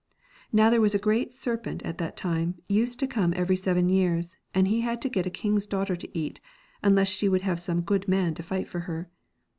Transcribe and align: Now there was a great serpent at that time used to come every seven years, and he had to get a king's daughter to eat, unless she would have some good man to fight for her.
Now 0.51 0.71
there 0.71 0.81
was 0.81 0.95
a 0.95 0.97
great 0.97 1.31
serpent 1.31 1.83
at 1.83 1.99
that 1.99 2.17
time 2.17 2.55
used 2.67 2.99
to 3.01 3.05
come 3.05 3.33
every 3.35 3.55
seven 3.55 3.87
years, 3.87 4.35
and 4.51 4.67
he 4.67 4.81
had 4.81 4.99
to 5.03 5.09
get 5.09 5.27
a 5.27 5.29
king's 5.29 5.67
daughter 5.67 5.95
to 5.95 6.17
eat, 6.17 6.41
unless 6.81 7.07
she 7.07 7.29
would 7.29 7.43
have 7.43 7.59
some 7.59 7.81
good 7.81 8.07
man 8.07 8.33
to 8.33 8.41
fight 8.41 8.67
for 8.67 8.79
her. 8.79 9.11